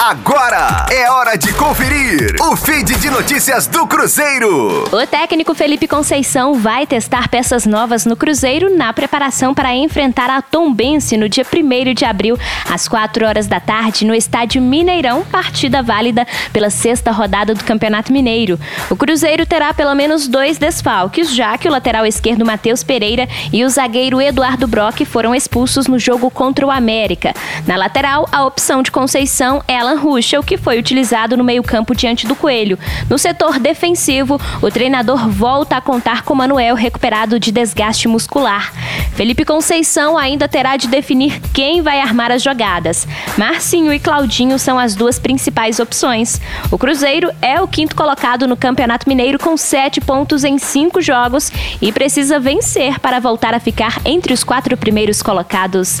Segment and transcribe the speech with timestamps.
[0.00, 4.84] Agora é hora de conferir o feed de notícias do Cruzeiro.
[4.92, 10.40] O técnico Felipe Conceição vai testar peças novas no Cruzeiro na preparação para enfrentar a
[10.40, 12.38] Tombense no dia 1 de abril,
[12.72, 18.12] às 4 horas da tarde, no estádio Mineirão, partida válida pela sexta rodada do Campeonato
[18.12, 18.56] Mineiro.
[18.88, 23.64] O Cruzeiro terá pelo menos dois desfalques, já que o lateral esquerdo Matheus Pereira e
[23.64, 27.34] o zagueiro Eduardo Brock foram expulsos no jogo contra o América.
[27.66, 31.94] Na lateral, a opção de Conceição é a Alan Ruschel, que foi utilizado no meio-campo
[31.94, 32.78] diante do Coelho.
[33.08, 38.70] No setor defensivo, o treinador volta a contar com Manuel recuperado de desgaste muscular.
[39.14, 43.08] Felipe Conceição ainda terá de definir quem vai armar as jogadas.
[43.36, 46.40] Marcinho e Claudinho são as duas principais opções.
[46.70, 51.50] O Cruzeiro é o quinto colocado no Campeonato Mineiro com sete pontos em cinco jogos
[51.80, 56.00] e precisa vencer para voltar a ficar entre os quatro primeiros colocados.